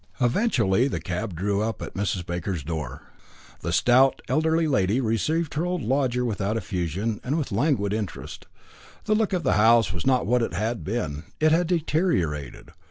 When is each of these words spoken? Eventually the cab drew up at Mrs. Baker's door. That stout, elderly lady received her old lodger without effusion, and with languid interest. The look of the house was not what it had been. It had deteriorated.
Eventually 0.19 0.87
the 0.87 0.99
cab 0.99 1.35
drew 1.35 1.61
up 1.61 1.79
at 1.79 1.93
Mrs. 1.93 2.25
Baker's 2.25 2.63
door. 2.63 3.03
That 3.59 3.73
stout, 3.73 4.19
elderly 4.27 4.65
lady 4.67 4.99
received 4.99 5.53
her 5.53 5.63
old 5.63 5.83
lodger 5.83 6.25
without 6.25 6.57
effusion, 6.57 7.19
and 7.23 7.37
with 7.37 7.51
languid 7.51 7.93
interest. 7.93 8.47
The 9.03 9.13
look 9.13 9.31
of 9.31 9.43
the 9.43 9.53
house 9.61 9.93
was 9.93 10.07
not 10.07 10.25
what 10.25 10.41
it 10.41 10.55
had 10.55 10.83
been. 10.83 11.25
It 11.39 11.51
had 11.51 11.67
deteriorated. 11.67 12.71